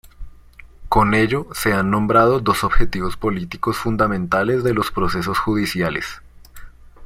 [0.89, 6.23] Con ello se han nombrado dos objetivos políticos fundamentales de los procesos judiciales.